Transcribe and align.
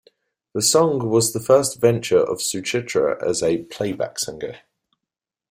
The 0.55 0.63
song 0.63 1.11
was 1.11 1.31
the 1.31 1.39
first 1.39 1.79
venture 1.79 2.17
of 2.23 2.39
Suchitra 2.41 3.21
as 3.23 3.43
a 3.43 3.65
playback 3.65 4.17
singer. 4.17 4.61